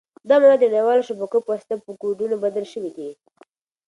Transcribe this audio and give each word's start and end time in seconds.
دا 0.27 0.35
معلومات 0.37 0.59
د 0.61 0.65
نړیوالو 0.73 1.07
شبکو 1.09 1.37
په 1.43 1.49
واسطه 1.51 1.73
په 1.85 1.91
کوډونو 2.01 2.35
بدل 2.43 2.65
شوي 2.73 2.91
دي. 2.97 3.09